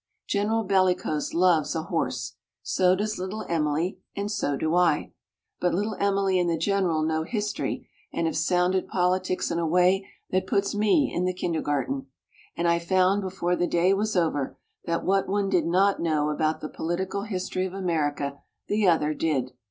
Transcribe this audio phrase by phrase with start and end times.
[0.27, 5.11] General Bellicose loves a horse; so does Little Emily and so do I.
[5.59, 10.09] But Little Emily and the General know history and have sounded politics in a way
[10.31, 12.07] that puts me in the kindergarten;
[12.57, 16.61] and I found before the day was over that what one did not know about
[16.61, 19.51] the political history of America the other did.